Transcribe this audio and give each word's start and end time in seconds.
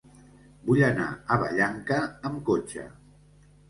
Vull 0.69 0.81
anar 0.87 1.05
a 1.13 1.39
Vallanca 1.43 2.03
amb 2.09 2.45
cotxe. 2.53 2.93